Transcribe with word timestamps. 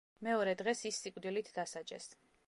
მეორე 0.27 0.53
დღეს 0.61 0.81
ის 0.89 0.97
სიკვდილით 1.03 1.51
დასაჯეს. 1.59 2.09